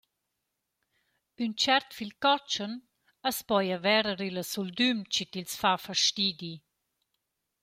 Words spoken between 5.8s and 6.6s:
fastidi.